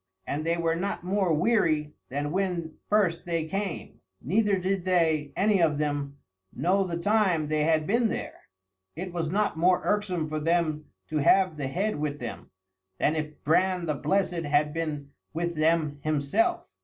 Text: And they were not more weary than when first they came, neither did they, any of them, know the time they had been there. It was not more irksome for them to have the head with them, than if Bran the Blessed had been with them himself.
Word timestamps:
And 0.25 0.43
they 0.43 0.57
were 0.57 0.73
not 0.75 1.03
more 1.03 1.31
weary 1.31 1.93
than 2.09 2.31
when 2.31 2.73
first 2.89 3.27
they 3.27 3.45
came, 3.45 3.99
neither 4.19 4.57
did 4.57 4.83
they, 4.83 5.31
any 5.35 5.61
of 5.61 5.77
them, 5.77 6.17
know 6.51 6.83
the 6.83 6.97
time 6.97 7.47
they 7.49 7.65
had 7.65 7.85
been 7.85 8.07
there. 8.07 8.47
It 8.95 9.13
was 9.13 9.29
not 9.29 9.57
more 9.59 9.83
irksome 9.83 10.27
for 10.27 10.39
them 10.39 10.85
to 11.09 11.17
have 11.17 11.55
the 11.55 11.67
head 11.67 11.97
with 11.99 12.17
them, 12.17 12.49
than 12.97 13.15
if 13.15 13.43
Bran 13.43 13.85
the 13.85 13.93
Blessed 13.93 14.41
had 14.43 14.73
been 14.73 15.11
with 15.35 15.53
them 15.53 15.99
himself. 16.01 16.65